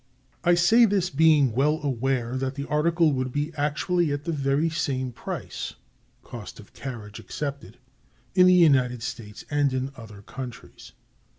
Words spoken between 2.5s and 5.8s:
the article would be actually at the very same price